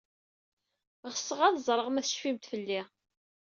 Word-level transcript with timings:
Ɣseɣ 1.13 1.39
ad 1.47 1.57
ẓreɣ 1.67 1.87
ma 1.89 2.01
tecfamt 2.05 2.49
fell-i. 2.51 2.81